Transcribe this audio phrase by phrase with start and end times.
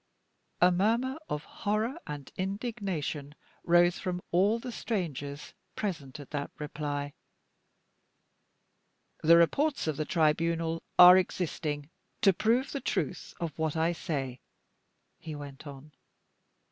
[0.61, 7.13] (A murmur of horror and indignation rose from all the strangers present at that reply.)
[9.21, 11.91] "The reports of the Tribunal are existing
[12.21, 14.41] to prove the truth of what I say,"
[15.19, 15.91] he went on.